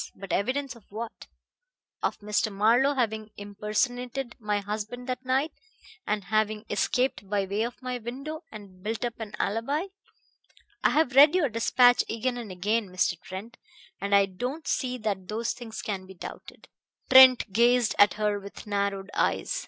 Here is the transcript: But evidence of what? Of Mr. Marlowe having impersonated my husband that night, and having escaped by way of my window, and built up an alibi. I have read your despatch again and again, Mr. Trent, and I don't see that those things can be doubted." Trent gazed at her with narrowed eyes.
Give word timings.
But 0.15 0.31
evidence 0.33 0.75
of 0.75 0.91
what? 0.91 1.27
Of 2.01 2.21
Mr. 2.21 2.51
Marlowe 2.51 2.95
having 2.95 3.29
impersonated 3.37 4.35
my 4.39 4.59
husband 4.59 5.05
that 5.07 5.23
night, 5.23 5.51
and 6.07 6.23
having 6.23 6.65
escaped 6.71 7.29
by 7.29 7.45
way 7.45 7.61
of 7.61 7.83
my 7.83 7.99
window, 7.99 8.43
and 8.51 8.81
built 8.81 9.05
up 9.05 9.19
an 9.19 9.35
alibi. 9.37 9.89
I 10.83 10.89
have 10.89 11.13
read 11.13 11.35
your 11.35 11.49
despatch 11.49 12.03
again 12.09 12.37
and 12.37 12.51
again, 12.51 12.89
Mr. 12.89 13.15
Trent, 13.21 13.57
and 13.99 14.15
I 14.15 14.25
don't 14.25 14.67
see 14.67 14.97
that 14.97 15.27
those 15.27 15.53
things 15.53 15.83
can 15.83 16.07
be 16.07 16.15
doubted." 16.15 16.67
Trent 17.11 17.53
gazed 17.53 17.93
at 17.99 18.15
her 18.15 18.39
with 18.39 18.65
narrowed 18.65 19.11
eyes. 19.13 19.59